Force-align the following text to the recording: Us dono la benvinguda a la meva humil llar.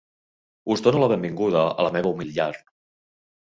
Us 0.75 0.83
dono 0.87 1.01
la 1.03 1.09
benvinguda 1.11 1.67
a 1.83 1.87
la 1.89 1.93
meva 1.99 2.13
humil 2.15 2.35
llar. 2.41 2.51